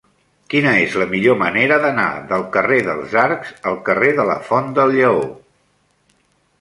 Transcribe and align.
Quina 0.53 0.69
és 0.85 0.95
la 1.01 1.05
millor 1.11 1.35
manera 1.41 1.77
d'anar 1.83 2.07
del 2.33 2.45
carrer 2.55 2.79
dels 2.89 3.13
Arcs 3.27 3.53
al 3.73 3.79
carrer 3.91 4.11
de 4.21 4.27
la 4.31 4.39
Font 4.49 4.73
del 4.79 4.95
Lleó? 4.97 5.25